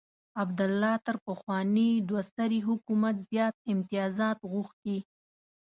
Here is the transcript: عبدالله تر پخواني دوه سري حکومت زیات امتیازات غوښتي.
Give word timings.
عبدالله 0.41 0.93
تر 1.05 1.15
پخواني 1.27 1.89
دوه 2.09 2.21
سري 2.35 2.59
حکومت 2.67 3.15
زیات 3.29 3.55
امتیازات 3.73 4.39
غوښتي. 4.51 4.97